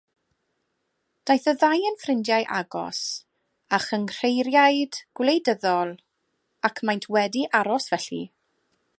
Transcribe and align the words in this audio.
Daeth 1.29 1.43
y 1.51 1.51
ddau 1.57 1.83
yn 1.89 1.97
ffrindiau 2.03 2.45
agos 2.59 3.01
a 3.77 3.79
chynghreiriaid 3.83 4.99
gwleidyddol, 5.19 5.93
ac 6.71 6.81
maent 6.89 7.07
wedi 7.17 7.45
aros 7.61 7.87
felly. 7.93 8.23